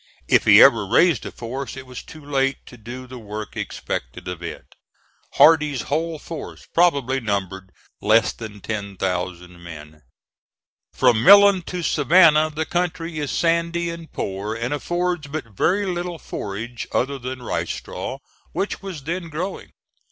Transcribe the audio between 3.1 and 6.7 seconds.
work expected of it. Hardee's whole force